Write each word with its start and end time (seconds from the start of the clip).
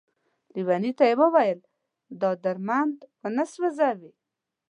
ليوني 0.55 0.91
ته 0.97 1.03
يې 1.09 1.15
ويل 1.33 1.59
دا 2.21 2.29
درمند 2.43 2.97
ونه 3.21 3.43
سوځې، 3.53 3.91